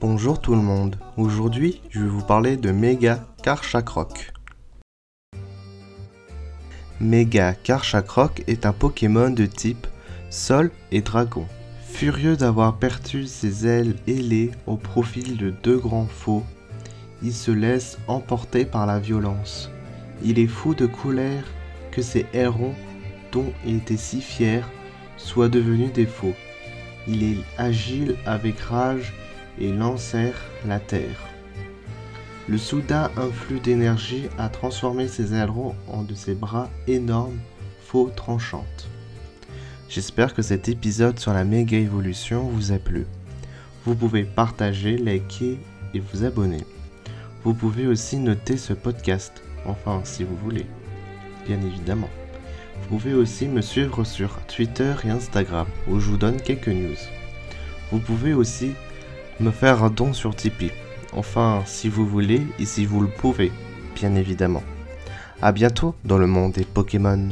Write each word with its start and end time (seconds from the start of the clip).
Bonjour 0.00 0.40
tout 0.40 0.54
le 0.54 0.62
monde, 0.62 0.96
aujourd'hui 1.18 1.82
je 1.90 2.00
vais 2.00 2.08
vous 2.08 2.24
parler 2.24 2.56
de 2.56 2.70
Mega 2.70 3.22
Karchakrok. 3.42 4.32
Mega 6.98 7.52
Karchakrok 7.52 8.42
est 8.46 8.64
un 8.64 8.72
Pokémon 8.72 9.28
de 9.28 9.44
type 9.44 9.86
Sol 10.30 10.70
et 10.90 11.02
Dragon. 11.02 11.46
Furieux 11.86 12.38
d'avoir 12.38 12.78
perdu 12.78 13.26
ses 13.26 13.66
ailes 13.66 13.94
ailées 14.08 14.52
au 14.66 14.78
profil 14.78 15.36
de 15.36 15.50
deux 15.50 15.76
grands 15.76 16.08
faux, 16.08 16.44
il 17.22 17.34
se 17.34 17.50
laisse 17.50 17.98
emporter 18.06 18.64
par 18.64 18.86
la 18.86 18.98
violence. 19.00 19.70
Il 20.24 20.38
est 20.38 20.46
fou 20.46 20.74
de 20.74 20.86
colère 20.86 21.44
que 21.90 22.00
ses 22.00 22.24
ailerons, 22.32 22.74
dont 23.32 23.52
il 23.66 23.76
était 23.76 23.98
si 23.98 24.22
fier, 24.22 24.66
soient 25.18 25.50
devenus 25.50 25.92
des 25.92 26.06
faux. 26.06 26.34
Il 27.06 27.22
est 27.22 27.44
agile 27.58 28.16
avec 28.24 28.58
rage 28.60 29.12
et 29.60 29.72
lancèrent 29.72 30.42
la 30.66 30.80
terre. 30.80 31.28
Le 32.48 32.58
soudain 32.58 33.10
influx 33.16 33.60
d'énergie 33.60 34.28
a 34.38 34.48
transformé 34.48 35.06
ses 35.06 35.34
ailerons 35.34 35.74
en 35.86 36.02
de 36.02 36.14
ses 36.14 36.34
bras 36.34 36.68
énormes, 36.88 37.38
faux 37.84 38.10
tranchantes. 38.14 38.88
J'espère 39.88 40.34
que 40.34 40.42
cet 40.42 40.68
épisode 40.68 41.18
sur 41.18 41.32
la 41.32 41.44
méga 41.44 41.76
évolution 41.76 42.42
vous 42.42 42.72
a 42.72 42.78
plu. 42.78 43.06
Vous 43.84 43.94
pouvez 43.94 44.24
partager, 44.24 44.96
liker 44.96 45.58
et 45.94 46.00
vous 46.00 46.24
abonner. 46.24 46.64
Vous 47.44 47.54
pouvez 47.54 47.86
aussi 47.86 48.16
noter 48.16 48.56
ce 48.56 48.72
podcast, 48.72 49.42
enfin 49.66 50.00
si 50.04 50.24
vous 50.24 50.36
voulez, 50.36 50.66
bien 51.46 51.60
évidemment. 51.60 52.10
Vous 52.80 52.98
pouvez 52.98 53.14
aussi 53.14 53.46
me 53.48 53.60
suivre 53.60 54.04
sur 54.04 54.38
Twitter 54.46 54.94
et 55.04 55.10
Instagram 55.10 55.66
où 55.88 56.00
je 56.00 56.10
vous 56.10 56.16
donne 56.16 56.40
quelques 56.40 56.68
news. 56.68 56.98
Vous 57.90 57.98
pouvez 57.98 58.34
aussi 58.34 58.72
me 59.40 59.50
faire 59.50 59.82
un 59.82 59.90
don 59.90 60.12
sur 60.12 60.34
Tipeee. 60.36 60.72
Enfin, 61.12 61.62
si 61.66 61.88
vous 61.88 62.06
voulez 62.06 62.46
et 62.58 62.66
si 62.66 62.84
vous 62.84 63.00
le 63.00 63.08
pouvez, 63.08 63.50
bien 63.94 64.14
évidemment. 64.14 64.62
A 65.42 65.52
bientôt 65.52 65.94
dans 66.04 66.18
le 66.18 66.26
monde 66.26 66.52
des 66.52 66.64
Pokémon. 66.64 67.30